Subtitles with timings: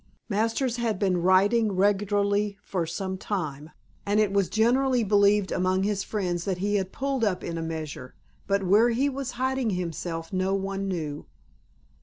[0.29, 3.69] Masters had been writing regularly for some time
[4.03, 7.61] and it was generally believed among his friends that he had pulled up in a
[7.61, 8.15] measure,
[8.47, 11.27] but where he was hiding himself no one knew.